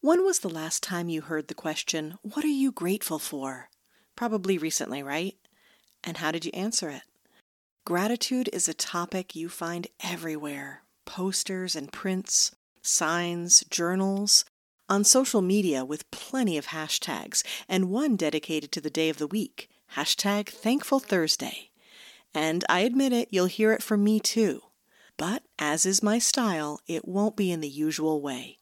When 0.00 0.24
was 0.24 0.38
the 0.38 0.48
last 0.48 0.84
time 0.84 1.08
you 1.08 1.22
heard 1.22 1.48
the 1.48 1.54
question, 1.54 2.18
What 2.22 2.44
are 2.44 2.48
you 2.62 2.70
grateful 2.70 3.18
for? 3.18 3.68
Probably 4.14 4.56
recently, 4.56 5.02
right? 5.02 5.34
And 6.04 6.18
how 6.18 6.30
did 6.30 6.44
you 6.44 6.52
answer 6.54 6.88
it? 6.88 7.02
Gratitude 7.84 8.48
is 8.52 8.68
a 8.68 8.74
topic 8.74 9.34
you 9.34 9.48
find 9.48 9.88
everywhere 10.00 10.82
posters 11.04 11.74
and 11.74 11.90
prints, 11.90 12.54
signs, 12.80 13.64
journals, 13.70 14.44
on 14.88 15.02
social 15.02 15.42
media 15.42 15.84
with 15.84 16.08
plenty 16.12 16.56
of 16.56 16.66
hashtags, 16.66 17.42
and 17.68 17.90
one 17.90 18.14
dedicated 18.14 18.70
to 18.70 18.80
the 18.80 18.90
day 18.90 19.08
of 19.08 19.18
the 19.18 19.26
week 19.26 19.68
hashtag 19.96 20.48
Thankful 20.48 21.00
Thursday. 21.00 21.70
And 22.32 22.64
I 22.68 22.80
admit 22.80 23.12
it, 23.12 23.28
you'll 23.32 23.46
hear 23.46 23.72
it 23.72 23.82
from 23.82 24.04
me 24.04 24.20
too. 24.20 24.62
But 25.16 25.42
as 25.58 25.84
is 25.84 26.04
my 26.04 26.20
style, 26.20 26.80
it 26.86 27.08
won't 27.08 27.36
be 27.36 27.50
in 27.50 27.62
the 27.62 27.68
usual 27.68 28.22
way. 28.22 28.57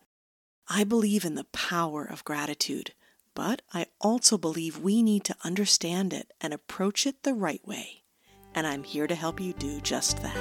I 0.68 0.84
believe 0.84 1.24
in 1.24 1.34
the 1.34 1.44
power 1.44 2.04
of 2.04 2.24
gratitude, 2.24 2.92
but 3.34 3.62
I 3.72 3.86
also 4.00 4.36
believe 4.38 4.78
we 4.78 5.02
need 5.02 5.24
to 5.24 5.36
understand 5.44 6.12
it 6.12 6.32
and 6.40 6.52
approach 6.52 7.06
it 7.06 7.22
the 7.22 7.34
right 7.34 7.66
way 7.66 8.02
and 8.56 8.66
I'm 8.66 8.82
here 8.82 9.06
to 9.06 9.14
help 9.14 9.38
you 9.38 9.52
do 9.52 9.80
just 9.82 10.20
that. 10.22 10.36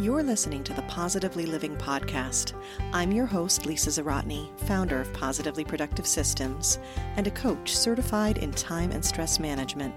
You're 0.00 0.24
listening 0.24 0.64
to 0.64 0.74
the 0.74 0.82
Positively 0.82 1.46
Living 1.46 1.76
Podcast. 1.76 2.52
I'm 2.92 3.10
your 3.10 3.24
host, 3.24 3.64
Lisa 3.64 3.88
Zawrotny, 3.88 4.58
founder 4.66 5.00
of 5.00 5.10
Positively 5.14 5.64
Productive 5.64 6.06
Systems 6.06 6.78
and 7.16 7.26
a 7.26 7.30
coach 7.30 7.74
certified 7.74 8.36
in 8.38 8.50
time 8.50 8.90
and 8.90 9.02
stress 9.02 9.38
management, 9.38 9.94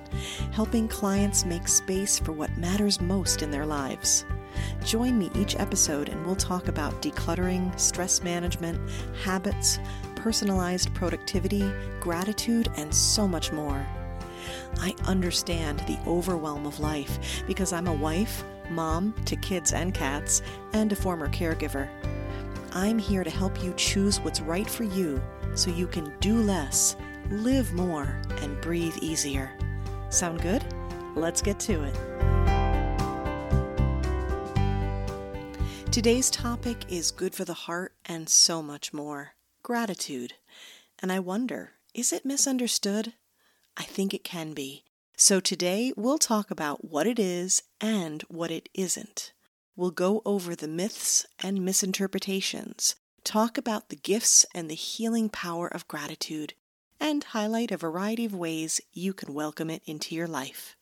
helping 0.51 0.87
clients 0.87 1.43
make 1.43 1.67
space 1.67 2.19
for 2.19 2.31
what 2.31 2.55
matters 2.57 3.01
most 3.01 3.41
in 3.41 3.51
their 3.51 3.65
lives. 3.65 4.23
Join 4.83 5.17
me 5.17 5.29
each 5.35 5.55
episode 5.55 6.09
and 6.09 6.25
we'll 6.25 6.35
talk 6.35 6.67
about 6.67 7.01
decluttering, 7.01 7.77
stress 7.79 8.23
management, 8.23 8.79
habits, 9.23 9.79
personalized 10.15 10.93
productivity, 10.93 11.71
gratitude, 11.99 12.69
and 12.77 12.93
so 12.93 13.27
much 13.27 13.51
more. 13.51 13.85
I 14.79 14.93
understand 15.05 15.79
the 15.81 15.99
overwhelm 16.07 16.65
of 16.65 16.79
life 16.79 17.43
because 17.47 17.73
I'm 17.73 17.87
a 17.87 17.93
wife, 17.93 18.43
mom 18.69 19.13
to 19.25 19.35
kids 19.35 19.73
and 19.73 19.93
cats, 19.93 20.41
and 20.73 20.91
a 20.91 20.95
former 20.95 21.29
caregiver. 21.29 21.89
I'm 22.73 22.99
here 22.99 23.23
to 23.23 23.29
help 23.29 23.63
you 23.63 23.73
choose 23.75 24.19
what's 24.19 24.41
right 24.41 24.69
for 24.69 24.83
you 24.83 25.21
so 25.55 25.71
you 25.71 25.87
can 25.87 26.13
do 26.19 26.41
less, 26.41 26.95
live 27.29 27.73
more, 27.73 28.19
and 28.41 28.59
breathe 28.61 28.97
easier. 29.01 29.51
Sound 30.09 30.41
good? 30.41 30.63
Let's 31.15 31.41
get 31.41 31.59
to 31.61 31.83
it. 31.83 32.36
Today's 35.91 36.29
topic 36.29 36.85
is 36.89 37.09
good 37.09 37.33
for 37.33 37.43
the 37.43 37.53
heart 37.53 37.93
and 38.05 38.29
so 38.29 38.61
much 38.61 38.93
more 38.93 39.33
gratitude. 39.63 40.33
And 40.99 41.11
I 41.11 41.19
wonder, 41.19 41.71
is 41.95 42.13
it 42.13 42.23
misunderstood? 42.23 43.13
I 43.75 43.83
think 43.83 44.13
it 44.13 44.23
can 44.23 44.53
be. 44.53 44.83
So 45.15 45.39
today 45.39 45.93
we'll 45.95 46.19
talk 46.19 46.51
about 46.51 46.85
what 46.85 47.07
it 47.07 47.17
is 47.17 47.63
and 47.81 48.21
what 48.23 48.51
it 48.51 48.69
isn't. 48.75 49.31
We'll 49.75 49.89
go 49.89 50.21
over 50.23 50.55
the 50.55 50.67
myths 50.67 51.25
and 51.41 51.65
misinterpretations, 51.65 52.95
talk 53.23 53.57
about 53.57 53.89
the 53.89 53.95
gifts 53.95 54.45
and 54.53 54.69
the 54.69 54.75
healing 54.75 55.29
power 55.29 55.67
of 55.67 55.87
gratitude, 55.87 56.53
and 56.99 57.23
highlight 57.23 57.71
a 57.71 57.77
variety 57.77 58.25
of 58.25 58.35
ways 58.35 58.79
you 58.93 59.13
can 59.13 59.33
welcome 59.33 59.71
it 59.71 59.81
into 59.85 60.13
your 60.13 60.27
life. 60.27 60.75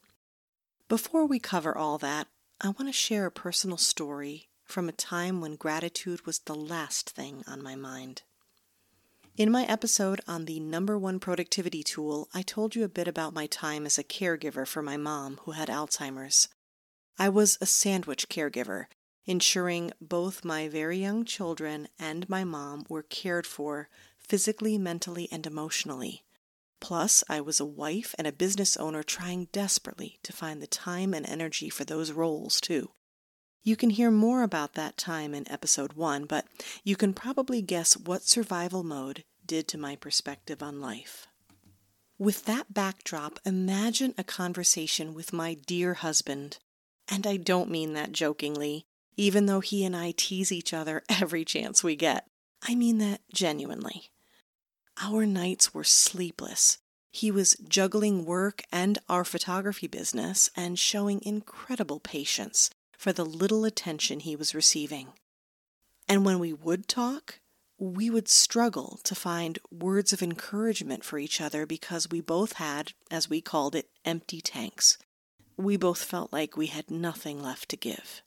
Before 0.89 1.26
we 1.26 1.39
cover 1.39 1.78
all 1.78 1.98
that, 2.00 2.28
I 2.59 2.67
want 2.67 2.88
to 2.88 2.92
share 2.92 3.26
a 3.26 3.31
personal 3.31 3.78
story 3.78 4.50
from 4.66 4.89
a 4.89 4.94
time 4.94 5.39
when 5.39 5.55
gratitude 5.55 6.25
was 6.25 6.39
the 6.39 6.55
last 6.55 7.11
thing 7.11 7.44
on 7.47 7.61
my 7.63 7.75
mind. 7.75 8.23
In 9.38 9.52
my 9.52 9.66
episode 9.66 10.21
on 10.27 10.45
the 10.45 10.59
number 10.59 10.97
one 10.97 11.19
productivity 11.19 11.83
tool, 11.83 12.30
I 12.33 12.41
told 12.41 12.75
you 12.75 12.83
a 12.83 12.89
bit 12.89 13.08
about 13.08 13.33
my 13.33 13.47
time 13.47 13.86
as 13.86 13.97
a 13.97 14.03
caregiver 14.03 14.67
for 14.67 14.81
my 14.81 14.98
mom 14.98 15.39
who 15.43 15.52
had 15.52 15.67
Alzheimer's. 15.67 16.48
I 17.20 17.30
was 17.30 17.58
a 17.59 17.65
sandwich 17.65 18.30
caregiver, 18.30 18.86
ensuring 19.26 19.92
both 19.99 20.45
my 20.45 20.70
very 20.70 20.97
young 20.97 21.26
children 21.26 21.89
and 21.99 22.30
my 22.30 22.43
mom 22.43 22.86
were 22.87 23.03
cared 23.03 23.45
for 23.45 23.89
physically, 24.17 24.77
mentally, 24.77 25.27
and 25.32 25.45
emotionally. 25.45 26.23
Plus, 26.80 27.23
I 27.30 27.42
was 27.42 27.59
a 27.59 27.65
wife 27.65 28.15
and 28.17 28.27
a 28.27 28.32
business 28.32 28.77
owner 28.77 29.03
trying 29.03 29.49
desperately 29.52 30.20
to 30.23 30.33
find 30.33 30.61
the 30.61 30.67
time 30.67 31.14
and 31.14 31.26
energy 31.26 31.70
for 31.70 31.83
those 31.83 32.11
roles, 32.11 32.61
too. 32.61 32.92
You 33.65 33.76
can 33.76 33.89
hear 33.89 34.11
more 34.11 34.43
about 34.43 34.76
that 34.76 34.95
time 34.95 35.33
in 35.33 35.52
episode 35.52 35.93
1, 35.93 36.26
but 36.26 36.45
you 36.83 36.95
can 36.95 37.15
probably 37.15 37.64
guess 37.64 37.98
what 37.98 38.21
survival 38.21 38.83
mode 38.83 39.23
did 39.43 39.67
to 39.70 39.77
my 39.80 39.95
perspective 39.95 40.61
on 40.61 40.80
life. 40.80 41.26
With 42.20 42.45
that 42.45 42.76
backdrop, 42.76 43.39
imagine 43.43 44.14
a 44.20 44.23
conversation 44.23 45.15
with 45.15 45.33
my 45.33 45.55
dear 45.55 45.95
husband. 45.95 46.59
And 47.09 47.26
I 47.26 47.37
don't 47.37 47.71
mean 47.71 47.93
that 47.93 48.11
jokingly, 48.11 48.86
even 49.17 49.48
though 49.48 49.61
he 49.61 49.83
and 49.83 49.95
I 49.95 50.14
tease 50.15 50.52
each 50.52 50.71
other 50.71 51.02
every 51.09 51.43
chance 51.43 51.83
we 51.83 51.95
get. 51.95 52.27
I 52.61 52.76
mean 52.76 52.99
that 52.99 53.21
genuinely. 53.33 54.11
Our 55.02 55.26
nights 55.26 55.73
were 55.73 55.83
sleepless. 55.83 56.77
He 57.11 57.32
was 57.32 57.55
juggling 57.67 58.26
work 58.26 58.61
and 58.71 58.99
our 59.09 59.23
photography 59.23 59.87
business 59.87 60.52
and 60.55 60.77
showing 60.77 61.20
incredible 61.23 61.99
patience 61.99 62.70
for 62.98 63.14
the 63.14 63.26
little 63.26 63.66
attention 63.66 64.20
he 64.20 64.36
was 64.36 64.56
receiving. 64.56 65.10
And 66.08 66.26
when 66.26 66.39
we 66.39 66.54
would 66.54 66.88
talk, 66.88 67.39
we 67.78 68.10
would 68.10 68.28
struggle 68.28 69.00
to 69.04 69.16
find 69.16 69.60
words 69.70 70.14
of 70.14 70.23
encouragement 70.23 71.04
for 71.04 71.20
each 71.20 71.42
other 71.42 71.66
because 71.66 72.10
we 72.10 72.22
both 72.22 72.54
had, 72.54 72.94
as 73.11 73.30
we 73.30 73.42
called 73.42 73.76
it, 73.76 73.89
empty 74.06 74.39
tanks. 74.39 74.98
We 75.58 75.78
both 75.78 76.04
felt 76.04 76.32
like 76.32 76.56
we 76.56 76.67
had 76.67 76.89
nothing 76.89 77.42
left 77.42 77.70
to 77.70 77.78
give. 77.78 78.22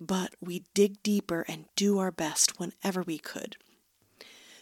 But 0.00 0.34
we 0.40 0.64
dig 0.74 1.02
deeper 1.02 1.44
and 1.48 1.66
do 1.76 1.98
our 1.98 2.10
best 2.10 2.58
whenever 2.58 3.02
we 3.02 3.18
could. 3.18 3.56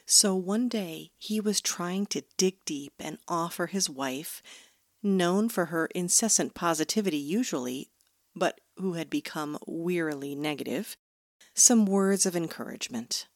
So 0.06 0.34
one 0.34 0.68
day 0.68 1.12
he 1.18 1.40
was 1.40 1.60
trying 1.60 2.06
to 2.06 2.24
dig 2.36 2.64
deep 2.64 2.92
and 2.98 3.18
offer 3.26 3.66
his 3.66 3.88
wife, 3.88 4.42
known 5.02 5.48
for 5.48 5.66
her 5.66 5.86
incessant 5.94 6.54
positivity 6.54 7.16
usually, 7.18 7.88
but 8.36 8.60
who 8.76 8.94
had 8.94 9.10
become 9.10 9.58
wearily 9.66 10.34
negative, 10.34 10.96
some 11.54 11.86
words 11.86 12.26
of 12.26 12.34
encouragement. 12.34 13.26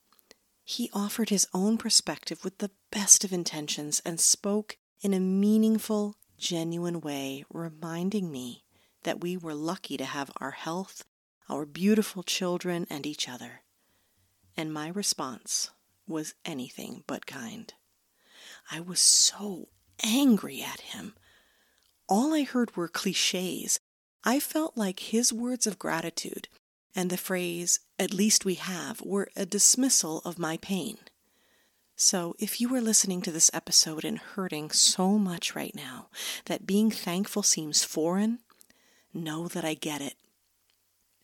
He 0.64 0.90
offered 0.92 1.30
his 1.30 1.46
own 1.54 1.78
perspective 1.78 2.44
with 2.44 2.58
the 2.58 2.70
best 2.90 3.24
of 3.24 3.32
intentions 3.32 4.02
and 4.04 4.20
spoke 4.20 4.76
in 5.00 5.14
a 5.14 5.20
meaningful, 5.20 6.16
genuine 6.36 7.00
way, 7.00 7.44
reminding 7.50 8.30
me 8.30 8.64
that 9.04 9.20
we 9.20 9.36
were 9.36 9.54
lucky 9.54 9.96
to 9.96 10.04
have 10.04 10.30
our 10.38 10.50
health, 10.50 11.04
our 11.48 11.64
beautiful 11.64 12.22
children, 12.22 12.86
and 12.90 13.06
each 13.06 13.28
other. 13.28 13.62
And 14.56 14.72
my 14.72 14.88
response 14.88 15.70
was 16.06 16.34
anything 16.44 17.04
but 17.06 17.26
kind. 17.26 17.72
I 18.70 18.80
was 18.80 19.00
so 19.00 19.68
angry 20.02 20.62
at 20.62 20.80
him. 20.80 21.14
All 22.08 22.34
I 22.34 22.42
heard 22.42 22.76
were 22.76 22.88
cliches 22.88 23.78
I 24.24 24.40
felt 24.40 24.76
like 24.76 25.00
his 25.00 25.32
words 25.32 25.66
of 25.66 25.78
gratitude 25.78 26.48
and 26.94 27.10
the 27.10 27.16
phrase, 27.16 27.80
at 27.98 28.12
least 28.12 28.44
we 28.44 28.54
have, 28.54 29.00
were 29.02 29.28
a 29.36 29.46
dismissal 29.46 30.20
of 30.24 30.38
my 30.38 30.56
pain. 30.56 30.98
So, 31.94 32.34
if 32.38 32.60
you 32.60 32.74
are 32.74 32.80
listening 32.80 33.22
to 33.22 33.32
this 33.32 33.50
episode 33.52 34.04
and 34.04 34.18
hurting 34.18 34.70
so 34.70 35.18
much 35.18 35.54
right 35.54 35.74
now 35.74 36.08
that 36.46 36.66
being 36.66 36.90
thankful 36.90 37.42
seems 37.42 37.84
foreign, 37.84 38.38
know 39.12 39.48
that 39.48 39.64
I 39.64 39.74
get 39.74 40.00
it. 40.00 40.14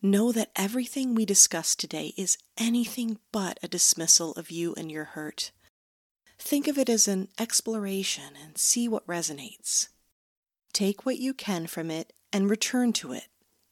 Know 0.03 0.33
that 0.33 0.51
everything 0.57 1.15
we 1.15 1.25
discuss 1.25 1.75
today 1.75 2.13
is 2.17 2.39
anything 2.59 3.19
but 3.33 3.59
a 3.63 3.69
dismissal 3.69 4.33
of 4.33 4.51
you 4.51 4.75
and 4.77 4.91
your 4.91 5.05
hurt. 5.05 5.51
Think 6.39 6.69
of 6.69 6.77
it 6.77 6.89
as 6.89 7.09
an 7.09 7.29
exploration 7.39 8.35
and 8.43 8.59
see 8.59 8.89
what 8.89 9.07
resonates. 9.07 9.89
Take 10.73 11.07
what 11.07 11.19
you 11.19 11.33
can 11.33 11.67
from 11.67 11.91
it 11.91 12.13
and 12.35 12.51
return 12.51 12.93
to 12.93 13.13
it. 13.13 13.29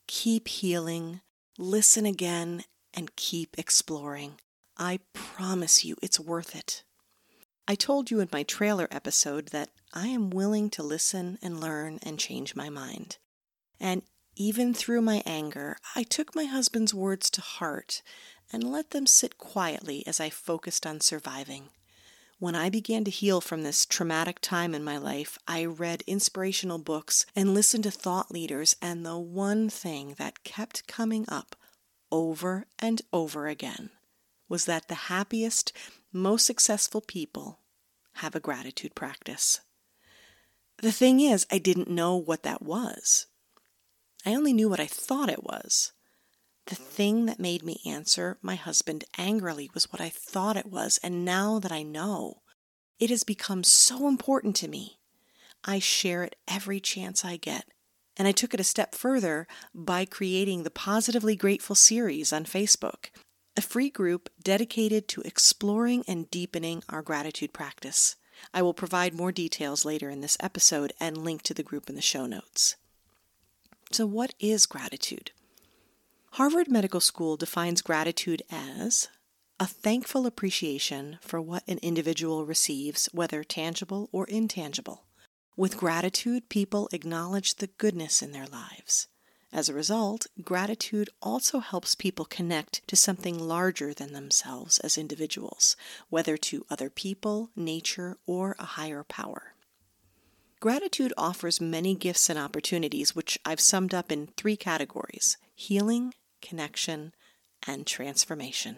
Keep 0.07 0.47
healing, 0.47 1.21
listen 1.59 2.07
again, 2.07 2.63
and 2.95 3.17
keep 3.17 3.59
exploring. 3.59 4.35
I 4.79 5.01
promise 5.13 5.85
you 5.85 5.97
it's 6.01 6.21
worth 6.21 6.55
it. 6.55 6.85
I 7.67 7.75
told 7.75 8.11
you 8.11 8.21
in 8.21 8.29
my 8.33 8.45
trailer 8.45 8.87
episode 8.93 9.49
that 9.49 9.71
I 9.93 10.07
am 10.07 10.31
willing 10.31 10.71
to 10.71 10.83
listen 10.85 11.39
and 11.43 11.61
learn 11.61 11.99
and 12.05 12.21
change 12.21 12.55
my 12.55 12.69
mind. 12.69 13.19
And 13.81 14.03
even 14.37 14.75
through 14.75 15.03
my 15.03 15.25
anger, 15.27 15.77
I 15.97 16.05
took 16.05 16.37
my 16.37 16.45
husband's 16.45 16.95
words 16.95 17.31
to 17.31 17.41
heart 17.41 18.01
and 18.53 18.63
let 18.63 18.91
them 18.91 19.07
sit 19.07 19.39
quietly 19.39 20.07
as 20.07 20.21
I 20.21 20.31
focused 20.31 20.87
on 20.87 21.01
surviving. 21.01 21.71
When 22.43 22.57
I 22.57 22.71
began 22.71 23.05
to 23.05 23.11
heal 23.13 23.41
from 23.41 23.63
this 23.63 23.87
traumatic 23.87 24.41
time 24.41 24.75
in 24.75 24.83
my 24.83 24.99
life, 24.99 25.39
I 25.47 25.65
read 25.65 26.03
inspirational 26.09 26.79
books 26.79 27.25
and 27.37 27.55
listened 27.55 27.85
to 27.85 27.93
thought 27.93 28.33
leaders, 28.33 28.75
and 28.83 29.07
the 29.07 29.17
one 29.17 29.71
thing 29.71 30.17
that 30.19 30.43
kept 30.43 30.89
coming 30.89 31.25
up 31.29 31.55
over 32.11 32.67
and 32.81 33.01
over 33.13 33.47
again 33.47 33.91
was 34.49 34.65
that 34.65 34.89
the 34.89 35.07
happiest, 35.07 35.73
most 36.13 36.45
successful 36.45 37.01
people 37.01 37.61
have 38.15 38.35
a 38.35 38.41
gratitude 38.41 38.97
practice. 38.97 39.61
The 40.79 40.91
thing 40.91 41.21
is, 41.21 41.47
I 41.49 41.59
didn't 41.59 41.89
know 41.89 42.17
what 42.17 42.43
that 42.43 42.61
was. 42.61 43.27
I 44.27 44.35
only 44.35 44.53
knew 44.53 44.69
what 44.69 44.81
I 44.81 44.87
thought 44.87 45.31
it 45.31 45.45
was. 45.45 45.93
The 46.67 46.75
thing 46.75 47.27
that 47.27 47.41
made 47.41 47.63
me 47.63 47.81
answer 47.85 48.39
my 48.41 48.55
husband 48.55 49.05
angrily 49.19 49.71
was 49.75 49.93
what 49.93 50.01
I 50.01 50.09
thought 50.09 50.57
it 50.57 50.67
was, 50.67 50.99
and 51.03 51.25
now 51.25 51.59
that 51.59 51.73
I 51.73 51.83
know, 51.83 52.43
it 52.99 53.11
has 53.11 53.25
become 53.25 53.65
so 53.65 54.07
important 54.07 54.55
to 54.57 54.69
me. 54.69 54.99
I 55.65 55.79
share 55.79 56.23
it 56.23 56.37
every 56.47 56.81
chance 56.81 57.25
I 57.25 57.37
get. 57.37 57.67
And 58.17 58.29
I 58.29 58.33
took 58.33 58.53
it 58.53 58.61
a 58.61 58.65
step 58.65 58.95
further 58.95 59.47
by 59.75 60.05
creating 60.05 60.63
the 60.63 60.71
Positively 60.71 61.35
Grateful 61.35 61.75
series 61.75 62.33
on 62.33 62.45
Facebook, 62.45 63.07
a 63.57 63.63
free 63.63 63.91
group 63.91 64.29
dedicated 64.43 65.09
to 65.09 65.23
exploring 65.23 66.05
and 66.07 66.31
deepening 66.31 66.83
our 66.89 67.03
gratitude 67.03 67.53
practice. 67.53 68.17
I 68.53 68.63
will 68.63 68.75
provide 68.75 69.15
more 69.15 69.33
details 69.33 69.85
later 69.85 70.11
in 70.11 70.21
this 70.21 70.37
episode 70.41 70.93
and 71.01 71.17
link 71.17 71.43
to 71.43 71.55
the 71.55 71.63
group 71.63 71.89
in 71.89 71.97
the 71.97 72.03
show 72.03 72.27
notes. 72.27 72.77
So, 73.91 74.07
what 74.07 74.35
is 74.39 74.67
gratitude? 74.67 75.33
Harvard 76.37 76.71
Medical 76.71 77.01
School 77.01 77.37
defines 77.37 77.83
gratitude 77.83 78.43
as 78.51 79.09
a 79.61 79.67
thankful 79.67 80.27
appreciation 80.27 81.19
for 81.21 81.43
what 81.43 81.63
an 81.69 81.79
individual 81.83 82.47
receives, 82.47 83.07
whether 83.13 83.45
tangible 83.45 84.09
or 84.13 84.25
intangible. 84.29 85.05
With 85.59 85.77
gratitude, 85.77 86.49
people 86.49 86.89
acknowledge 86.91 87.57
the 87.57 87.67
goodness 87.67 88.23
in 88.23 88.33
their 88.33 88.47
lives. 88.47 89.09
As 89.53 89.69
a 89.69 89.75
result, 89.75 90.27
gratitude 90.43 91.11
also 91.21 91.59
helps 91.59 91.95
people 91.95 92.25
connect 92.25 92.81
to 92.89 92.97
something 92.97 93.39
larger 93.39 93.93
than 93.93 94.15
themselves 94.15 94.79
as 94.79 94.97
individuals, 94.97 95.77
whether 96.09 96.39
to 96.39 96.65
other 96.71 96.89
people, 96.89 97.51
nature, 97.55 98.17
or 98.27 98.57
a 98.59 98.65
higher 98.65 99.05
power. 99.05 99.53
Gratitude 100.61 101.13
offers 101.19 101.61
many 101.61 101.95
gifts 101.95 102.31
and 102.31 102.39
opportunities, 102.39 103.15
which 103.15 103.39
I've 103.45 103.61
summed 103.61 103.93
up 103.93 104.11
in 104.11 104.29
three 104.29 104.57
categories 104.57 105.37
healing, 105.55 106.15
connection, 106.43 107.15
and 107.67 107.87
transformation. 107.87 108.77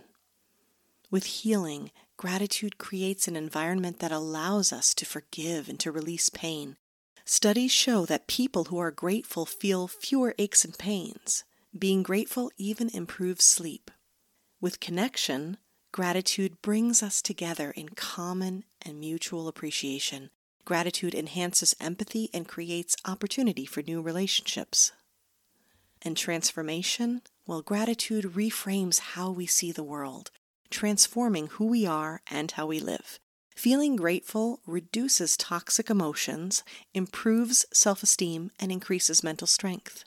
With 1.10 1.24
healing, 1.24 1.90
gratitude 2.16 2.78
creates 2.78 3.26
an 3.26 3.36
environment 3.36 3.98
that 4.00 4.12
allows 4.12 4.72
us 4.72 4.94
to 4.94 5.04
forgive 5.04 5.68
and 5.68 5.80
to 5.80 5.92
release 5.92 6.28
pain. 6.28 6.76
Studies 7.24 7.72
show 7.72 8.04
that 8.06 8.26
people 8.26 8.64
who 8.64 8.78
are 8.78 8.90
grateful 8.90 9.46
feel 9.46 9.88
fewer 9.88 10.34
aches 10.38 10.64
and 10.64 10.76
pains. 10.78 11.44
Being 11.76 12.02
grateful 12.02 12.50
even 12.58 12.90
improves 12.90 13.44
sleep. 13.44 13.90
With 14.60 14.80
connection, 14.80 15.56
gratitude 15.90 16.60
brings 16.62 17.02
us 17.02 17.22
together 17.22 17.70
in 17.70 17.90
common 17.90 18.64
and 18.82 19.00
mutual 19.00 19.48
appreciation. 19.48 20.30
Gratitude 20.64 21.14
enhances 21.14 21.74
empathy 21.80 22.30
and 22.32 22.48
creates 22.48 22.96
opportunity 23.04 23.66
for 23.66 23.82
new 23.82 24.00
relationships. 24.00 24.92
And 26.02 26.16
transformation? 26.16 27.22
Well, 27.46 27.62
gratitude 27.62 28.24
reframes 28.24 29.00
how 29.00 29.30
we 29.30 29.46
see 29.46 29.70
the 29.70 29.82
world 29.84 30.30
transforming 30.70 31.46
who 31.48 31.66
we 31.66 31.86
are 31.86 32.20
and 32.28 32.50
how 32.50 32.66
we 32.66 32.80
live. 32.80 33.20
Feeling 33.54 33.94
grateful 33.94 34.60
reduces 34.66 35.36
toxic 35.36 35.88
emotions, 35.88 36.64
improves 36.92 37.64
self 37.72 38.02
esteem, 38.02 38.50
and 38.58 38.72
increases 38.72 39.22
mental 39.22 39.46
strength. 39.46 40.04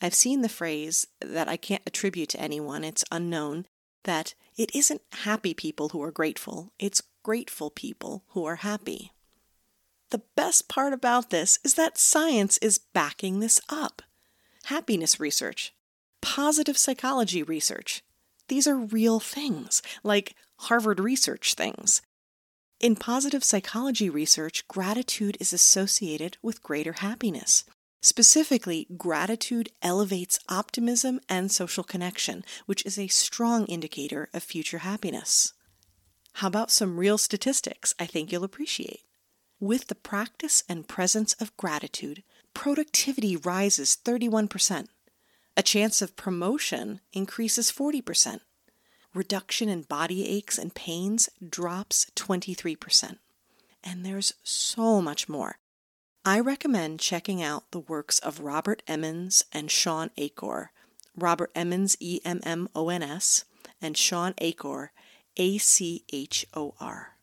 I've 0.00 0.14
seen 0.14 0.40
the 0.40 0.48
phrase 0.48 1.06
that 1.20 1.48
I 1.48 1.58
can't 1.58 1.82
attribute 1.86 2.30
to 2.30 2.40
anyone, 2.40 2.84
it's 2.84 3.04
unknown, 3.12 3.66
that 4.04 4.34
it 4.56 4.74
isn't 4.74 5.02
happy 5.12 5.52
people 5.52 5.90
who 5.90 6.02
are 6.02 6.12
grateful, 6.12 6.72
it's 6.78 7.02
grateful 7.22 7.68
people 7.68 8.24
who 8.28 8.44
are 8.46 8.56
happy. 8.56 9.12
The 10.10 10.22
best 10.36 10.68
part 10.68 10.94
about 10.94 11.28
this 11.28 11.58
is 11.62 11.74
that 11.74 11.98
science 11.98 12.56
is 12.58 12.78
backing 12.78 13.40
this 13.40 13.60
up. 13.68 14.00
Happiness 14.64 15.20
research, 15.20 15.74
positive 16.20 16.78
psychology 16.78 17.42
research, 17.42 18.02
these 18.48 18.66
are 18.66 18.76
real 18.76 19.20
things, 19.20 19.82
like 20.02 20.34
Harvard 20.60 21.00
research 21.00 21.54
things. 21.54 22.02
In 22.80 22.96
positive 22.96 23.42
psychology 23.44 24.08
research, 24.08 24.66
gratitude 24.68 25.36
is 25.40 25.52
associated 25.52 26.38
with 26.42 26.62
greater 26.62 26.94
happiness. 26.94 27.64
Specifically, 28.00 28.86
gratitude 28.96 29.70
elevates 29.82 30.38
optimism 30.48 31.20
and 31.28 31.50
social 31.50 31.82
connection, 31.82 32.44
which 32.66 32.86
is 32.86 32.96
a 32.96 33.08
strong 33.08 33.66
indicator 33.66 34.28
of 34.32 34.42
future 34.42 34.78
happiness. 34.78 35.52
How 36.34 36.46
about 36.46 36.70
some 36.70 36.98
real 36.98 37.18
statistics 37.18 37.94
I 37.98 38.06
think 38.06 38.30
you'll 38.30 38.44
appreciate? 38.44 39.00
With 39.58 39.88
the 39.88 39.96
practice 39.96 40.62
and 40.68 40.86
presence 40.86 41.34
of 41.34 41.56
gratitude, 41.56 42.22
productivity 42.54 43.36
rises 43.36 43.98
31%, 44.04 44.86
a 45.58 45.62
chance 45.62 46.00
of 46.00 46.14
promotion 46.14 47.00
increases 47.12 47.72
40%. 47.72 48.38
Reduction 49.12 49.68
in 49.68 49.82
body 49.82 50.24
aches 50.24 50.56
and 50.56 50.72
pains 50.72 51.28
drops 51.44 52.06
23%. 52.14 53.18
And 53.82 54.06
there's 54.06 54.34
so 54.44 55.02
much 55.02 55.28
more. 55.28 55.58
I 56.24 56.38
recommend 56.38 57.00
checking 57.00 57.42
out 57.42 57.72
the 57.72 57.80
works 57.80 58.20
of 58.20 58.38
Robert 58.38 58.84
Emmons 58.86 59.44
and 59.52 59.68
Shawn 59.68 60.10
Achor. 60.16 60.70
Robert 61.16 61.50
Emmons, 61.56 61.96
E 61.98 62.20
M 62.24 62.38
M 62.44 62.68
O 62.76 62.88
N 62.88 63.02
S, 63.02 63.44
and 63.82 63.96
Shawn 63.96 64.34
Achor, 64.38 64.92
A 65.36 65.58
C 65.58 66.04
H 66.12 66.46
O 66.54 66.74
R. 66.78 67.17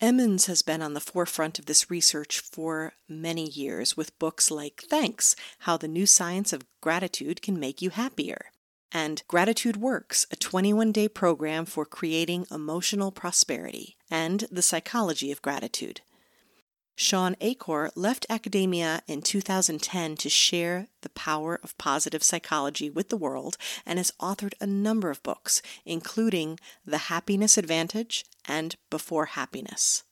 Emmons 0.00 0.46
has 0.46 0.62
been 0.62 0.80
on 0.80 0.94
the 0.94 1.00
forefront 1.00 1.58
of 1.58 1.66
this 1.66 1.90
research 1.90 2.40
for 2.40 2.94
many 3.06 3.46
years 3.46 3.98
with 3.98 4.18
books 4.18 4.50
like 4.50 4.84
Thanks 4.88 5.36
How 5.60 5.76
the 5.76 5.88
New 5.88 6.06
Science 6.06 6.54
of 6.54 6.64
Gratitude 6.80 7.42
Can 7.42 7.60
Make 7.60 7.82
You 7.82 7.90
Happier, 7.90 8.46
and 8.90 9.22
Gratitude 9.28 9.76
Works, 9.76 10.26
a 10.30 10.36
21 10.36 10.90
day 10.92 11.06
program 11.06 11.66
for 11.66 11.84
creating 11.84 12.46
emotional 12.50 13.12
prosperity, 13.12 13.98
and 14.10 14.46
The 14.50 14.62
Psychology 14.62 15.30
of 15.30 15.42
Gratitude. 15.42 16.00
Shawn 16.96 17.34
Achor 17.40 17.90
left 17.94 18.26
academia 18.28 19.02
in 19.06 19.22
2010 19.22 20.16
to 20.16 20.28
share 20.28 20.88
the 21.00 21.08
power 21.10 21.58
of 21.62 21.76
positive 21.78 22.22
psychology 22.22 22.90
with 22.90 23.08
the 23.08 23.16
world 23.16 23.56
and 23.86 23.98
has 23.98 24.12
authored 24.20 24.52
a 24.60 24.66
number 24.66 25.08
of 25.08 25.22
books, 25.22 25.62
including 25.86 26.58
The 26.84 27.08
Happiness 27.08 27.56
Advantage 27.56 28.26
and 28.50 28.74
Before 28.90 29.26
Happiness. 29.26 30.02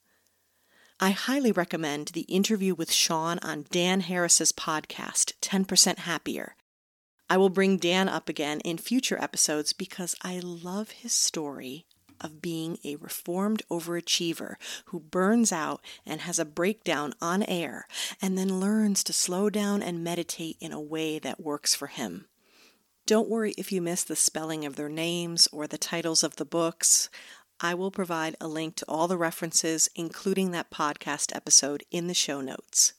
I 1.01 1.11
highly 1.11 1.53
recommend 1.53 2.09
the 2.09 2.23
interview 2.23 2.75
with 2.75 2.93
Shawn 2.93 3.39
on 3.41 3.67
Dan 3.71 4.01
Harris's 4.01 4.53
podcast, 4.53 5.33
10% 5.41 5.99
Happier. 5.99 6.57
I 7.29 7.37
will 7.37 7.51
bring 7.51 7.77
Dan 7.77 8.09
up 8.09 8.29
again 8.29 8.61
in 8.61 8.79
future 8.79 9.21
episodes 9.21 9.73
because 9.73 10.15
I 10.23 10.41
love 10.43 10.91
his 10.91 11.13
story 11.13 11.87
of 12.21 12.43
being 12.43 12.79
a 12.85 12.97
reformed 12.97 13.63
overachiever 13.71 14.55
who 14.87 15.01
burns 15.01 15.53
out 15.53 15.81
and 16.07 16.23
has 16.23 16.39
a 16.39 16.45
breakdown 16.45 17.15
on 17.21 17.43
air 17.45 17.87
and 18.21 18.37
then 18.37 18.61
learns 18.61 19.05
to 19.05 19.13
slow 19.13 19.51
down 19.51 19.83
and 19.83 20.03
meditate 20.03 20.57
in 20.61 20.73
a 20.73 20.81
way 20.81 21.19
that 21.19 21.41
works 21.41 21.75
for 21.75 21.89
him. 21.89 22.27
Don't 23.09 23.31
worry 23.31 23.55
if 23.57 23.73
you 23.73 23.81
miss 23.81 24.05
the 24.05 24.15
spelling 24.15 24.67
of 24.67 24.77
their 24.77 24.91
names 24.91 25.49
or 25.51 25.67
the 25.67 25.79
titles 25.79 26.23
of 26.23 26.37
the 26.37 26.45
books. 26.45 27.09
I 27.61 27.75
will 27.75 27.91
provide 27.91 28.37
a 28.41 28.47
link 28.47 28.77
to 28.77 28.85
all 28.87 29.09
the 29.09 29.17
references, 29.17 29.89
including 29.95 30.53
that 30.53 30.71
podcast 30.71 31.35
episode, 31.35 31.83
in 31.91 32.07
the 32.07 32.15
show 32.15 32.41
notes. 32.41 32.93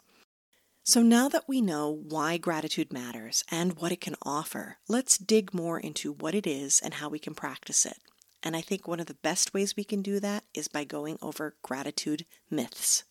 So 0.83 1.01
now 1.01 1.29
that 1.29 1.47
we 1.47 1.61
know 1.61 1.89
why 1.89 2.37
gratitude 2.37 2.91
matters 2.91 3.43
and 3.49 3.79
what 3.79 3.91
it 3.91 4.01
can 4.01 4.15
offer, 4.23 4.77
let's 4.87 5.17
dig 5.17 5.53
more 5.53 5.79
into 5.79 6.11
what 6.11 6.33
it 6.33 6.47
is 6.47 6.81
and 6.83 6.95
how 6.95 7.09
we 7.09 7.19
can 7.19 7.35
practice 7.35 7.85
it. 7.85 7.99
And 8.41 8.55
I 8.55 8.61
think 8.61 8.87
one 8.87 8.99
of 8.99 9.05
the 9.05 9.13
best 9.13 9.53
ways 9.53 9.75
we 9.75 9.83
can 9.83 10.01
do 10.01 10.19
that 10.19 10.45
is 10.53 10.67
by 10.67 10.83
going 10.83 11.17
over 11.21 11.55
gratitude 11.61 12.25
myths. 12.49 13.03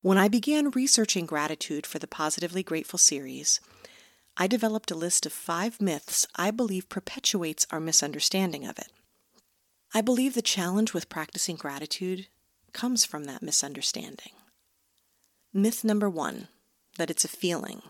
When 0.00 0.16
I 0.16 0.28
began 0.28 0.70
researching 0.70 1.26
gratitude 1.26 1.86
for 1.86 1.98
the 1.98 2.06
Positively 2.06 2.62
Grateful 2.62 2.98
series, 2.98 3.60
I 4.36 4.46
developed 4.46 4.92
a 4.92 4.94
list 4.94 5.26
of 5.26 5.32
five 5.32 5.80
myths 5.80 6.26
I 6.36 6.52
believe 6.52 6.88
perpetuates 6.88 7.66
our 7.72 7.80
misunderstanding 7.80 8.64
of 8.64 8.78
it. 8.78 8.92
I 9.94 10.02
believe 10.02 10.34
the 10.34 10.42
challenge 10.42 10.92
with 10.92 11.08
practicing 11.08 11.56
gratitude 11.56 12.26
comes 12.72 13.04
from 13.04 13.24
that 13.24 13.42
misunderstanding. 13.42 14.32
Myth 15.52 15.82
number 15.82 16.10
one 16.10 16.48
that 16.98 17.10
it's 17.10 17.24
a 17.24 17.28
feeling. 17.28 17.80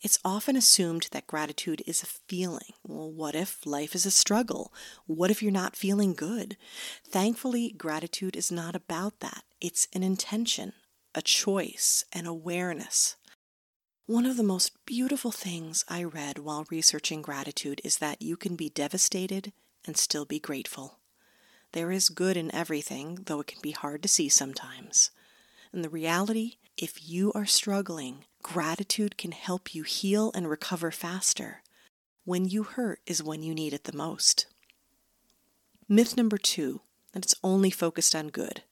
It's 0.00 0.18
often 0.24 0.56
assumed 0.56 1.08
that 1.12 1.26
gratitude 1.26 1.82
is 1.86 2.02
a 2.02 2.06
feeling. 2.06 2.74
Well, 2.86 3.10
what 3.10 3.34
if 3.34 3.64
life 3.64 3.94
is 3.94 4.04
a 4.04 4.10
struggle? 4.10 4.72
What 5.06 5.30
if 5.30 5.42
you're 5.42 5.52
not 5.52 5.76
feeling 5.76 6.14
good? 6.14 6.56
Thankfully, 7.06 7.74
gratitude 7.76 8.36
is 8.36 8.50
not 8.50 8.74
about 8.74 9.20
that. 9.20 9.44
It's 9.60 9.88
an 9.92 10.02
intention, 10.02 10.72
a 11.14 11.22
choice, 11.22 12.04
an 12.12 12.26
awareness. 12.26 13.16
One 14.06 14.26
of 14.26 14.36
the 14.36 14.42
most 14.42 14.72
beautiful 14.84 15.32
things 15.32 15.84
I 15.88 16.04
read 16.04 16.38
while 16.38 16.66
researching 16.70 17.22
gratitude 17.22 17.80
is 17.82 17.98
that 17.98 18.22
you 18.22 18.36
can 18.36 18.56
be 18.56 18.68
devastated 18.68 19.52
and 19.86 19.96
still 19.96 20.24
be 20.24 20.38
grateful. 20.38 20.98
There 21.76 21.92
is 21.92 22.08
good 22.08 22.38
in 22.38 22.54
everything, 22.54 23.18
though 23.26 23.40
it 23.40 23.48
can 23.48 23.60
be 23.60 23.72
hard 23.72 24.02
to 24.02 24.08
see 24.08 24.30
sometimes. 24.30 25.10
And 25.74 25.84
the 25.84 25.90
reality, 25.90 26.54
if 26.78 27.06
you 27.06 27.32
are 27.34 27.44
struggling, 27.44 28.24
gratitude 28.42 29.18
can 29.18 29.32
help 29.32 29.74
you 29.74 29.82
heal 29.82 30.32
and 30.34 30.48
recover 30.48 30.90
faster. 30.90 31.62
When 32.24 32.46
you 32.46 32.62
hurt 32.62 33.00
is 33.06 33.22
when 33.22 33.42
you 33.42 33.54
need 33.54 33.74
it 33.74 33.84
the 33.84 33.94
most. 33.94 34.46
Myth 35.86 36.16
number 36.16 36.38
two 36.38 36.80
that 37.12 37.26
it's 37.26 37.34
only 37.44 37.70
focused 37.70 38.14
on 38.14 38.28
good, 38.28 38.62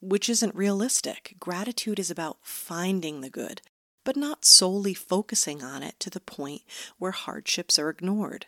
which 0.00 0.30
isn't 0.30 0.54
realistic. 0.54 1.36
Gratitude 1.38 1.98
is 1.98 2.10
about 2.10 2.38
finding 2.40 3.20
the 3.20 3.28
good, 3.28 3.60
but 4.02 4.16
not 4.16 4.46
solely 4.46 4.94
focusing 4.94 5.62
on 5.62 5.82
it 5.82 6.00
to 6.00 6.08
the 6.08 6.20
point 6.20 6.62
where 6.96 7.12
hardships 7.12 7.78
are 7.78 7.90
ignored. 7.90 8.46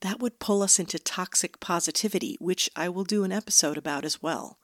That 0.00 0.20
would 0.20 0.38
pull 0.38 0.62
us 0.62 0.78
into 0.78 0.98
toxic 0.98 1.58
positivity, 1.60 2.36
which 2.40 2.68
I 2.76 2.88
will 2.88 3.04
do 3.04 3.24
an 3.24 3.32
episode 3.32 3.78
about 3.78 4.04
as 4.04 4.22
well. 4.22 4.58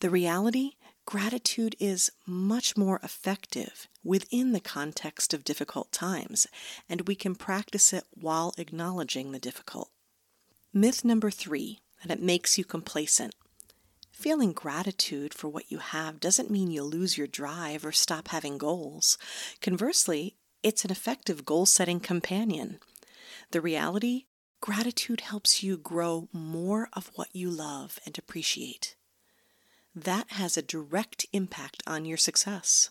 The 0.00 0.10
reality 0.10 0.72
gratitude 1.04 1.76
is 1.78 2.10
much 2.26 2.76
more 2.76 2.98
effective 3.02 3.86
within 4.02 4.52
the 4.52 4.60
context 4.60 5.32
of 5.32 5.44
difficult 5.44 5.92
times, 5.92 6.46
and 6.88 7.06
we 7.06 7.14
can 7.14 7.34
practice 7.34 7.92
it 7.92 8.04
while 8.12 8.52
acknowledging 8.58 9.30
the 9.30 9.38
difficult. 9.38 9.90
Myth 10.72 11.04
number 11.04 11.30
three 11.30 11.80
that 12.04 12.18
it 12.18 12.22
makes 12.22 12.58
you 12.58 12.64
complacent. 12.64 13.34
Feeling 14.10 14.52
gratitude 14.52 15.32
for 15.32 15.48
what 15.48 15.70
you 15.70 15.78
have 15.78 16.20
doesn't 16.20 16.50
mean 16.50 16.70
you'll 16.70 16.88
lose 16.88 17.16
your 17.16 17.26
drive 17.26 17.84
or 17.84 17.92
stop 17.92 18.28
having 18.28 18.58
goals. 18.58 19.16
Conversely, 19.60 20.36
it's 20.62 20.84
an 20.84 20.90
effective 20.90 21.44
goal 21.44 21.66
setting 21.66 22.00
companion. 22.00 22.78
The 23.52 23.60
reality 23.60 24.24
gratitude 24.66 25.20
helps 25.20 25.62
you 25.62 25.76
grow 25.76 26.28
more 26.32 26.88
of 26.92 27.12
what 27.14 27.28
you 27.32 27.48
love 27.48 28.00
and 28.04 28.18
appreciate. 28.18 28.96
That 29.94 30.32
has 30.32 30.56
a 30.56 30.62
direct 30.62 31.24
impact 31.32 31.84
on 31.86 32.04
your 32.04 32.16
success. 32.16 32.90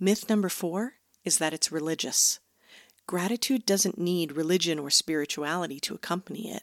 Myth 0.00 0.30
number 0.30 0.48
four 0.48 0.94
is 1.26 1.36
that 1.36 1.52
it's 1.52 1.70
religious. 1.70 2.40
Gratitude 3.06 3.66
doesn't 3.66 3.98
need 3.98 4.32
religion 4.32 4.78
or 4.78 4.88
spirituality 4.88 5.78
to 5.80 5.94
accompany 5.94 6.50
it. 6.50 6.62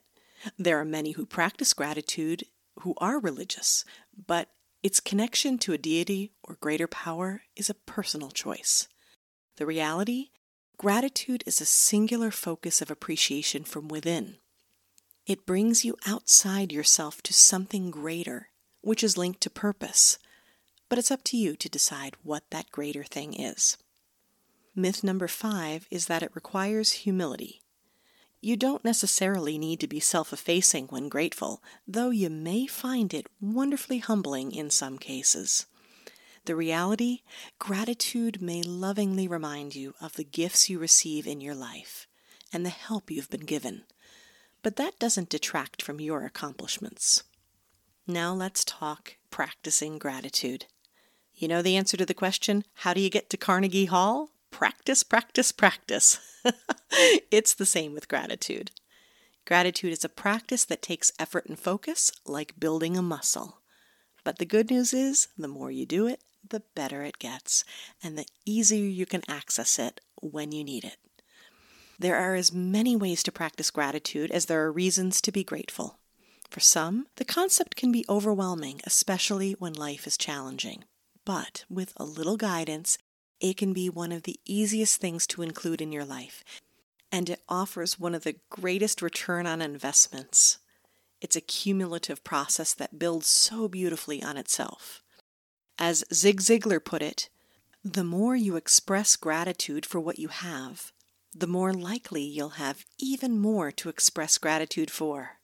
There 0.58 0.80
are 0.80 0.86
many 0.86 1.12
who 1.12 1.28
practice 1.28 1.74
gratitude 1.74 2.46
who 2.80 2.96
are 2.98 3.20
religious, 3.20 3.86
but 4.26 4.50
its 4.82 5.00
connection 5.00 5.60
to 5.60 5.74
a 5.74 5.78
deity 5.78 6.32
or 6.42 6.58
greater 6.60 6.88
power 6.88 7.44
is 7.56 7.70
a 7.70 7.76
personal 7.76 8.32
choice. 8.32 8.88
The 9.58 9.68
reality 9.68 10.30
gratitude 10.80 11.44
is 11.46 11.60
a 11.60 11.66
singular 11.66 12.32
focus 12.32 12.82
of 12.82 12.90
appreciation 12.90 13.66
from 13.66 13.90
within. 13.90 14.38
It 15.28 15.46
brings 15.46 15.84
you 15.84 15.98
outside 16.08 16.72
yourself 16.72 17.22
to 17.24 17.34
something 17.34 17.92
greater, 17.92 18.48
which 18.80 19.04
is 19.04 19.18
linked 19.18 19.42
to 19.42 19.50
purpose, 19.50 20.18
but 20.88 20.98
it's 20.98 21.12
up 21.12 21.22
to 21.26 21.38
you 21.38 21.58
to 21.58 21.68
decide 21.68 22.16
what 22.24 22.50
that 22.52 22.72
greater 22.72 23.04
thing 23.04 23.34
is. 23.34 23.76
Myth 24.74 25.04
number 25.04 25.28
five 25.28 25.86
is 25.92 26.06
that 26.08 26.24
it 26.24 26.32
requires 26.34 27.04
humility. 27.04 27.62
You 28.40 28.56
don't 28.56 28.86
necessarily 28.86 29.58
need 29.58 29.82
to 29.82 29.88
be 29.88 30.00
self 30.00 30.32
effacing 30.32 30.88
when 30.88 31.10
grateful, 31.10 31.62
though 31.86 32.12
you 32.12 32.30
may 32.30 32.68
find 32.68 33.14
it 33.14 33.28
wonderfully 33.42 33.98
humbling 33.98 34.54
in 34.54 34.70
some 34.70 34.98
cases. 34.98 35.66
The 36.46 36.56
reality, 36.56 37.22
gratitude 37.60 38.42
may 38.42 38.64
lovingly 38.64 39.28
remind 39.28 39.76
you 39.76 39.94
of 40.02 40.14
the 40.14 40.24
gifts 40.24 40.70
you 40.70 40.80
receive 40.80 41.28
in 41.28 41.42
your 41.42 41.56
life 41.56 42.08
and 42.52 42.66
the 42.66 42.70
help 42.70 43.12
you've 43.12 43.30
been 43.30 43.46
given, 43.46 43.84
but 44.64 44.76
that 44.78 44.98
doesn't 45.00 45.30
detract 45.30 45.82
from 45.82 46.00
your 46.00 46.26
accomplishments. 46.26 47.24
Now 48.08 48.34
let's 48.34 48.64
talk 48.64 49.16
practicing 49.30 50.00
gratitude. 50.00 50.66
You 51.36 51.48
know 51.48 51.62
the 51.62 51.78
answer 51.78 51.98
to 51.98 52.06
the 52.06 52.14
question, 52.14 52.64
how 52.76 52.94
do 52.94 53.02
you 53.02 53.10
get 53.10 53.30
to 53.30 53.38
Carnegie 53.38 53.86
Hall? 53.86 54.32
practice, 54.52 55.04
practice, 55.04 55.52
practice. 55.52 56.20
it's 57.32 57.54
the 57.54 57.66
same 57.66 57.94
with 57.94 58.08
gratitude. 58.08 58.72
Gratitude 59.46 59.92
is 59.92 60.04
a 60.04 60.10
practice 60.10 60.66
that 60.66 60.82
takes 60.82 61.12
effort 61.20 61.46
and 61.48 61.58
focus, 61.58 62.12
like 62.26 62.60
building 62.60 62.98
a 62.98 63.02
muscle. 63.02 63.62
But 64.24 64.38
the 64.38 64.46
good 64.46 64.70
news 64.70 64.94
is, 64.94 65.30
the 65.38 65.48
more 65.48 65.72
you 65.72 65.86
do 65.86 66.08
it, 66.08 66.22
the 66.48 66.64
better 66.76 67.04
it 67.04 67.20
gets, 67.20 67.64
and 68.04 68.18
the 68.18 68.26
easier 68.46 68.86
you 68.86 69.06
can 69.06 69.24
access 69.28 69.80
it 69.80 70.02
when 70.22 70.52
you 70.52 70.64
need 70.64 70.84
it. 70.84 70.98
There 71.98 72.16
are 72.16 72.36
as 72.36 72.54
many 72.54 72.96
ways 72.96 73.24
to 73.24 73.32
practice 73.32 73.72
gratitude 73.72 74.32
as 74.32 74.46
there 74.46 74.64
are 74.64 74.72
reasons 74.72 75.22
to 75.22 75.32
be 75.32 75.44
grateful. 75.44 76.00
For 76.50 76.60
some, 76.60 77.08
the 77.18 77.26
concept 77.26 77.76
can 77.76 77.92
be 77.92 78.06
overwhelming, 78.10 78.82
especially 78.86 79.54
when 79.54 79.74
life 79.74 80.08
is 80.08 80.18
challenging. 80.18 80.86
But 81.26 81.66
with 81.70 81.94
a 81.98 82.06
little 82.06 82.38
guidance 82.38 82.98
it 83.40 83.56
can 83.58 83.74
be 83.74 83.90
one 83.90 84.12
of 84.12 84.24
the 84.24 84.40
easiest 84.46 85.00
things 85.00 85.26
to 85.28 85.42
include 85.42 85.82
in 85.82 85.92
your 85.92 86.06
life, 86.06 86.44
and 87.12 87.30
it 87.30 87.42
offers 87.48 88.00
one 88.00 88.14
of 88.14 88.24
the 88.24 88.36
greatest 88.50 89.02
return 89.02 89.48
on 89.48 89.62
investments. 89.62 90.60
It's 91.22 91.36
a 91.36 91.42
cumulative 91.42 92.24
process 92.24 92.74
that 92.74 93.00
builds 93.00 93.28
so 93.28 93.68
beautifully 93.68 94.22
on 94.22 94.38
itself. 94.38 95.02
As 95.82 96.04
Zig 96.14 96.42
Ziglar 96.42 96.84
put 96.84 97.02
it, 97.02 97.30
the 97.86 98.04
more 98.04 98.36
you 98.36 98.58
express 98.58 99.16
gratitude 99.16 99.86
for 99.86 100.02
what 100.02 100.20
you 100.20 100.28
have, 100.28 100.92
the 101.34 101.48
more 101.48 101.74
likely 101.74 102.22
you'll 102.22 102.60
have 102.60 102.84
even 102.98 103.40
more 103.40 103.72
to 103.72 103.88
express 103.88 104.38
gratitude 104.38 104.92
for. 104.92 105.38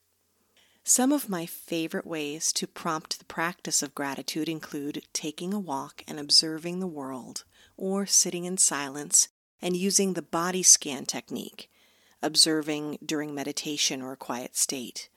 Some 0.83 1.13
of 1.13 1.29
my 1.29 1.45
favorite 1.45 2.05
ways 2.05 2.51
to 2.53 2.67
prompt 2.67 3.17
the 3.17 3.25
practice 3.25 3.81
of 3.81 3.95
gratitude 3.95 4.49
include 4.49 5.03
taking 5.13 5.53
a 5.53 5.59
walk 5.59 6.03
and 6.05 6.19
observing 6.19 6.81
the 6.81 6.85
world, 6.85 7.45
or 7.77 8.05
sitting 8.05 8.43
in 8.43 8.57
silence 8.57 9.29
and 9.61 9.77
using 9.77 10.13
the 10.13 10.21
body 10.21 10.63
scan 10.63 11.05
technique, 11.05 11.71
observing 12.21 12.97
during 13.03 13.33
meditation 13.33 14.01
or 14.01 14.11
a 14.11 14.17
quiet 14.17 14.57
state. 14.57 15.07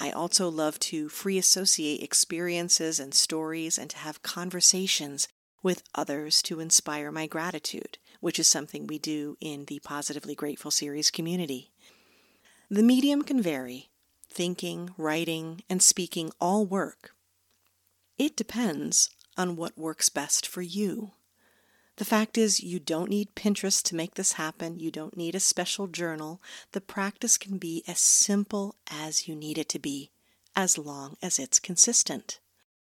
I 0.00 0.10
also 0.10 0.48
love 0.48 0.78
to 0.80 1.08
free 1.08 1.38
associate 1.38 2.02
experiences 2.02 2.98
and 2.98 3.14
stories 3.14 3.78
and 3.78 3.88
to 3.90 3.98
have 3.98 4.22
conversations 4.22 5.28
with 5.62 5.82
others 5.94 6.42
to 6.42 6.60
inspire 6.60 7.12
my 7.12 7.26
gratitude, 7.26 7.98
which 8.20 8.38
is 8.38 8.48
something 8.48 8.86
we 8.86 8.98
do 8.98 9.36
in 9.40 9.66
the 9.66 9.80
Positively 9.80 10.34
Grateful 10.34 10.70
series 10.70 11.10
community. 11.10 11.70
The 12.70 12.82
medium 12.82 13.22
can 13.22 13.40
vary. 13.40 13.90
Thinking, 14.28 14.90
writing, 14.98 15.62
and 15.70 15.80
speaking 15.80 16.32
all 16.40 16.66
work. 16.66 17.14
It 18.18 18.36
depends 18.36 19.10
on 19.36 19.54
what 19.54 19.78
works 19.78 20.08
best 20.08 20.46
for 20.46 20.62
you. 20.62 21.12
The 21.96 22.04
fact 22.04 22.36
is, 22.36 22.60
you 22.60 22.80
don't 22.80 23.10
need 23.10 23.36
Pinterest 23.36 23.82
to 23.84 23.94
make 23.94 24.14
this 24.14 24.32
happen. 24.32 24.80
You 24.80 24.90
don't 24.90 25.16
need 25.16 25.34
a 25.34 25.40
special 25.40 25.86
journal. 25.86 26.42
The 26.72 26.80
practice 26.80 27.38
can 27.38 27.58
be 27.58 27.84
as 27.86 28.00
simple 28.00 28.74
as 28.90 29.28
you 29.28 29.36
need 29.36 29.58
it 29.58 29.68
to 29.70 29.78
be, 29.78 30.10
as 30.56 30.76
long 30.76 31.16
as 31.22 31.38
it's 31.38 31.60
consistent. 31.60 32.40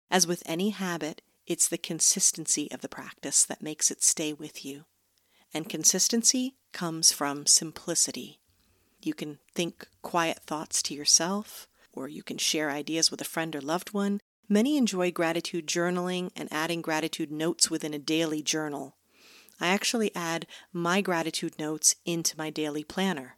As 0.10 0.26
with 0.26 0.44
any 0.46 0.70
habit, 0.70 1.22
it's 1.46 1.68
the 1.68 1.78
consistency 1.78 2.72
of 2.72 2.82
the 2.82 2.90
practice 2.90 3.44
that 3.44 3.62
makes 3.62 3.92
it 3.92 4.02
stay 4.02 4.32
with 4.32 4.64
you. 4.64 4.86
And 5.54 5.70
consistency 5.70 6.56
comes 6.72 7.12
from 7.12 7.46
simplicity. 7.46 8.40
You 9.02 9.14
can 9.14 9.40
think 9.54 9.88
quiet 10.02 10.40
thoughts 10.40 10.82
to 10.84 10.94
yourself, 10.94 11.68
or 11.94 12.08
you 12.08 12.24
can 12.24 12.38
share 12.38 12.72
ideas 12.72 13.12
with 13.12 13.22
a 13.22 13.26
friend 13.26 13.56
or 13.56 13.62
loved 13.62 13.94
one, 13.94 14.22
Many 14.48 14.78
enjoy 14.78 15.12
gratitude 15.12 15.68
journaling 15.68 16.30
and 16.36 16.48
adding 16.52 16.82
gratitude 16.82 17.32
notes 17.32 17.72
within 17.72 17.94
a 17.94 18.00
daily 18.00 18.44
journal. 18.44 18.96
I 19.60 19.68
actually 19.68 20.14
add 20.16 20.46
my 20.72 21.02
gratitude 21.02 21.58
notes 21.58 21.96
into 22.06 22.38
my 22.38 22.50
daily 22.50 22.84
planner. 22.84 23.38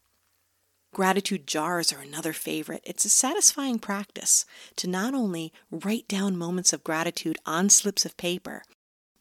Gratitude 0.94 1.48
jars 1.48 1.94
are 1.94 2.02
another 2.02 2.34
favorite. 2.34 2.82
It's 2.84 3.06
a 3.06 3.10
satisfying 3.10 3.80
practice 3.80 4.46
to 4.78 4.90
not 4.90 5.14
only 5.14 5.54
write 5.70 6.08
down 6.08 6.38
moments 6.38 6.74
of 6.74 6.84
gratitude 6.84 7.38
on 7.46 7.70
slips 7.70 8.06
of 8.06 8.18
paper, 8.18 8.64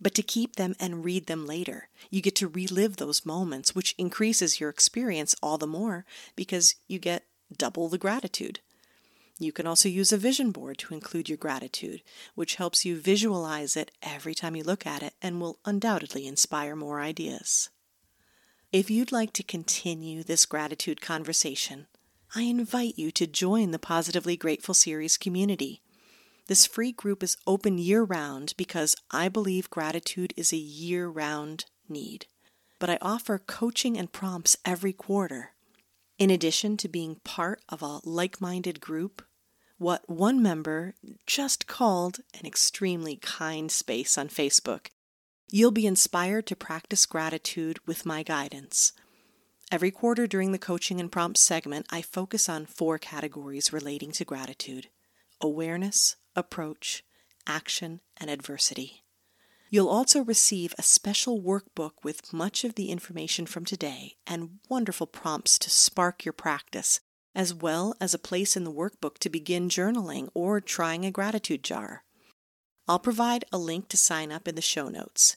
but 0.00 0.14
to 0.14 0.22
keep 0.22 0.56
them 0.56 0.74
and 0.80 1.04
read 1.04 1.26
them 1.26 1.46
later. 1.46 1.88
You 2.10 2.20
get 2.20 2.34
to 2.36 2.48
relive 2.48 2.96
those 2.96 3.26
moments, 3.26 3.74
which 3.74 3.94
increases 3.98 4.58
your 4.58 4.70
experience 4.70 5.34
all 5.42 5.58
the 5.58 5.66
more 5.66 6.04
because 6.34 6.76
you 6.88 6.98
get 6.98 7.24
double 7.56 7.88
the 7.88 7.98
gratitude. 7.98 8.60
You 9.38 9.52
can 9.52 9.66
also 9.66 9.88
use 9.88 10.12
a 10.12 10.18
vision 10.18 10.50
board 10.50 10.78
to 10.78 10.94
include 10.94 11.28
your 11.28 11.36
gratitude, 11.36 12.02
which 12.34 12.54
helps 12.54 12.84
you 12.84 12.98
visualize 12.98 13.76
it 13.76 13.90
every 14.02 14.34
time 14.34 14.56
you 14.56 14.64
look 14.64 14.86
at 14.86 15.02
it 15.02 15.14
and 15.20 15.40
will 15.40 15.58
undoubtedly 15.66 16.26
inspire 16.26 16.74
more 16.74 17.00
ideas. 17.00 17.68
If 18.72 18.90
you'd 18.90 19.12
like 19.12 19.32
to 19.34 19.42
continue 19.42 20.22
this 20.22 20.46
gratitude 20.46 21.00
conversation, 21.00 21.86
I 22.34 22.42
invite 22.42 22.98
you 22.98 23.10
to 23.12 23.26
join 23.26 23.70
the 23.70 23.78
Positively 23.78 24.36
Grateful 24.36 24.74
Series 24.74 25.16
community. 25.16 25.82
This 26.48 26.66
free 26.66 26.92
group 26.92 27.22
is 27.22 27.36
open 27.46 27.76
year 27.76 28.04
round 28.04 28.54
because 28.56 28.96
I 29.10 29.28
believe 29.28 29.70
gratitude 29.70 30.32
is 30.36 30.52
a 30.52 30.56
year 30.56 31.08
round 31.08 31.66
need. 31.88 32.26
But 32.78 32.90
I 32.90 32.98
offer 33.02 33.38
coaching 33.38 33.98
and 33.98 34.12
prompts 34.12 34.56
every 34.64 34.92
quarter 34.92 35.52
in 36.18 36.30
addition 36.30 36.76
to 36.78 36.88
being 36.88 37.20
part 37.25 37.61
of 37.68 37.82
a 37.82 38.00
like 38.04 38.40
minded 38.40 38.80
group, 38.80 39.23
what 39.78 40.08
one 40.08 40.42
member 40.42 40.94
just 41.26 41.66
called 41.66 42.20
an 42.38 42.46
extremely 42.46 43.16
kind 43.16 43.70
space 43.70 44.16
on 44.16 44.28
Facebook. 44.28 44.87
You'll 45.50 45.70
be 45.70 45.87
inspired 45.87 46.46
to 46.46 46.56
practice 46.56 47.06
gratitude 47.06 47.78
with 47.87 48.06
my 48.06 48.23
guidance. 48.23 48.92
Every 49.70 49.90
quarter 49.90 50.26
during 50.26 50.52
the 50.52 50.58
coaching 50.58 51.00
and 51.00 51.11
prompts 51.11 51.42
segment, 51.42 51.87
I 51.90 52.00
focus 52.00 52.49
on 52.49 52.66
four 52.66 52.99
categories 52.99 53.73
relating 53.73 54.12
to 54.12 54.25
gratitude 54.25 54.88
awareness, 55.40 56.16
approach, 56.35 57.04
action, 57.46 58.00
and 58.16 58.30
adversity. 58.30 59.05
You'll 59.68 59.88
also 59.88 60.23
receive 60.23 60.75
a 60.78 60.82
special 60.82 61.40
workbook 61.40 61.92
with 62.02 62.32
much 62.32 62.64
of 62.64 62.76
the 62.76 62.90
information 62.90 63.46
from 63.46 63.64
today 63.64 64.14
and 64.26 64.58
wonderful 64.68 65.06
prompts 65.06 65.58
to 65.61 65.70
spark 65.70 66.25
your 66.25 66.32
practice 66.32 67.00
as 67.37 67.52
well 67.52 67.94
as 68.00 68.14
a 68.14 68.18
place 68.18 68.56
in 68.56 68.64
the 68.64 68.73
workbook 68.73 69.18
to 69.18 69.28
begin 69.28 69.68
journaling 69.68 70.30
or 70.32 70.58
trying 70.58 71.04
a 71.04 71.11
gratitude 71.11 71.62
jar. 71.62 72.02
I'll 72.88 72.99
provide 72.99 73.44
a 73.52 73.58
link 73.58 73.88
to 73.90 73.96
sign 73.99 74.32
up 74.32 74.49
in 74.49 74.54
the 74.54 74.62
show 74.62 74.88
notes. 74.88 75.37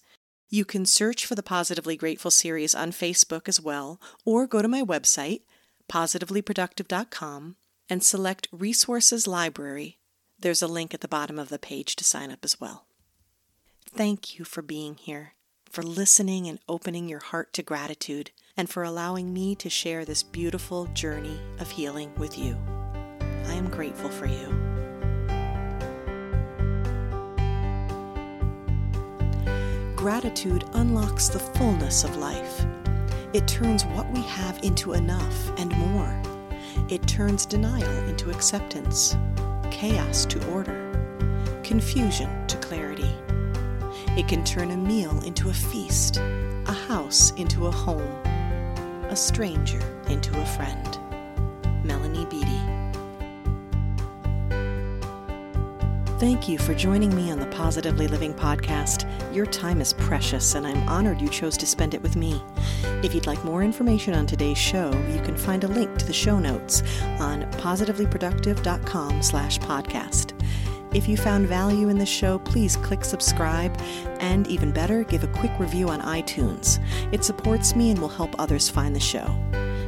You 0.50 0.63
can 0.63 0.86
search 0.86 1.25
for 1.25 1.36
the 1.36 1.43
Positively 1.43 1.98
Grateful 1.98 2.31
series 2.31 2.74
on 2.74 2.91
Facebook 2.91 3.50
as 3.50 3.59
well, 3.59 4.00
or 4.24 4.48
go 4.48 4.62
to 4.62 4.67
my 4.67 4.81
website, 4.81 5.41
positivelyproductive.com, 5.91 7.57
and 7.89 8.03
select 8.03 8.48
Resources 8.51 9.27
Library. 9.27 9.98
There's 10.39 10.62
a 10.62 10.67
link 10.67 10.93
at 10.93 11.01
the 11.01 11.07
bottom 11.07 11.38
of 11.38 11.50
the 11.50 11.59
page 11.59 11.98
to 11.98 12.03
sign 12.05 12.31
up 12.31 12.39
as 12.43 12.62
well. 12.62 12.86
Thank 13.86 14.38
you 14.38 14.45
for 14.45 14.62
being 14.62 14.95
here, 14.95 15.33
for 15.69 15.83
listening 15.83 16.48
and 16.48 16.59
opening 16.67 17.09
your 17.09 17.19
heart 17.19 17.53
to 17.53 17.63
gratitude 17.63 18.31
and 18.55 18.69
for 18.69 18.83
allowing 18.83 19.33
me 19.33 19.55
to 19.55 19.69
share 19.69 20.05
this 20.05 20.24
beautiful 20.24 20.86
journey 20.88 21.39
of 21.59 21.71
healing 21.71 22.13
with 22.15 22.38
you. 22.38 22.57
I 23.48 23.53
am 23.53 23.69
grateful 23.69 24.09
for 24.09 24.25
you. 24.25 24.48
Gratitude 29.95 30.63
unlocks 30.74 31.27
the 31.27 31.39
fullness 31.39 32.03
of 32.03 32.15
life. 32.15 32.65
It 33.33 33.48
turns 33.48 33.83
what 33.86 34.09
we 34.12 34.21
have 34.21 34.57
into 34.63 34.93
enough 34.93 35.51
and 35.57 35.75
more. 35.77 36.21
It 36.89 37.05
turns 37.07 37.45
denial 37.45 38.07
into 38.07 38.31
acceptance, 38.31 39.17
chaos 39.71 40.25
to 40.27 40.48
order, 40.51 40.89
confusion. 41.63 42.29
It 44.19 44.27
can 44.27 44.43
turn 44.43 44.71
a 44.71 44.77
meal 44.77 45.17
into 45.23 45.49
a 45.49 45.53
feast, 45.53 46.17
a 46.17 46.73
house 46.73 47.31
into 47.38 47.67
a 47.67 47.71
home 47.71 48.19
a 49.09 49.15
stranger 49.15 49.81
into 50.07 50.39
a 50.39 50.45
friend. 50.45 50.99
Melanie 51.83 52.25
Beattie. 52.25 52.61
Thank 56.19 56.49
you 56.49 56.57
for 56.57 56.75
joining 56.75 57.15
me 57.15 57.31
on 57.31 57.39
the 57.39 57.45
Positively 57.47 58.07
Living 58.07 58.33
podcast. 58.33 59.07
Your 59.33 59.45
time 59.45 59.79
is 59.79 59.93
precious, 59.93 60.53
and 60.55 60.67
I'm 60.67 60.88
honored 60.89 61.21
you 61.21 61.29
chose 61.29 61.57
to 61.57 61.65
spend 61.65 61.93
it 61.93 62.01
with 62.01 62.17
me. 62.17 62.41
If 63.01 63.15
you'd 63.15 63.25
like 63.25 63.43
more 63.45 63.63
information 63.63 64.13
on 64.13 64.25
today's 64.27 64.57
show, 64.57 64.91
you 65.13 65.21
can 65.21 65.38
find 65.38 65.63
a 65.63 65.67
link 65.67 65.97
to 65.97 66.05
the 66.05 66.13
show 66.13 66.38
notes 66.38 66.83
on 67.19 67.43
positivelyproductive.com 67.53 69.23
slash 69.23 69.59
podcast. 69.59 70.38
If 70.93 71.08
you 71.08 71.17
found 71.17 71.48
value 71.48 71.89
in 71.89 72.00
this 72.00 72.10
show, 72.10 72.39
please 72.39 72.75
click 72.77 73.05
subscribe 73.05 73.77
and, 74.19 74.48
even 74.48 74.72
better, 74.72 75.03
give 75.03 75.24
a 75.24 75.27
quick 75.27 75.51
review 75.60 75.88
on 75.88 76.01
iTunes. 76.01 76.79
It 77.13 77.24
supports 77.24 77.75
me 77.75 77.91
and 77.91 78.00
will 78.00 78.10
help 78.10 78.34
others 78.39 78.69
find 78.69 78.96
the 78.96 79.00
show. 79.00 79.36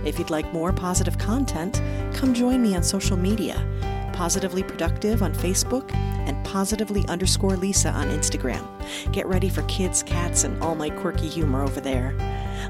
If 0.05 0.20
you'd 0.20 0.29
like 0.29 0.53
more 0.53 0.72
positive 0.72 1.17
content, 1.17 1.81
come 2.13 2.34
join 2.34 2.62
me 2.62 2.75
on 2.75 2.84
social 2.84 3.17
media 3.17 3.67
Positively 4.13 4.62
Productive 4.62 5.24
on 5.24 5.34
Facebook 5.34 5.91
and 5.96 6.46
Positively 6.46 7.03
underscore 7.08 7.55
Lisa 7.55 7.90
on 7.90 8.09
Instagram. 8.09 8.64
Get 9.11 9.25
ready 9.25 9.50
for 9.50 9.64
kids, 9.64 10.03
cats, 10.03 10.44
and 10.44 10.61
all 10.61 10.75
my 10.75 10.92
quirky 10.92 11.27
humor 11.27 11.64
over 11.64 11.81
there. 11.81 12.14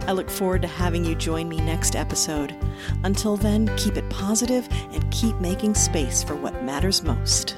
I 0.07 0.13
look 0.13 0.29
forward 0.29 0.61
to 0.61 0.69
having 0.69 1.03
you 1.03 1.15
join 1.15 1.49
me 1.49 1.57
next 1.57 1.97
episode. 1.97 2.55
Until 3.03 3.35
then, 3.35 3.69
keep 3.75 3.97
it 3.97 4.09
positive 4.09 4.69
and 4.93 5.11
keep 5.11 5.35
making 5.41 5.75
space 5.75 6.23
for 6.23 6.35
what 6.35 6.63
matters 6.63 7.03
most. 7.03 7.57